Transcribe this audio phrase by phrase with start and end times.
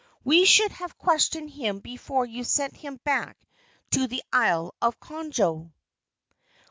[0.23, 3.37] "We should have questioned him before you sent him back
[3.91, 5.73] to the Isle of Conjo."